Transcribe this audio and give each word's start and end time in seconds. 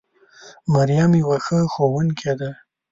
مريم 0.73 1.11
يوه 1.21 1.37
ښه 1.45 1.59
ښوونکې 1.73 2.33
ده 2.39 2.49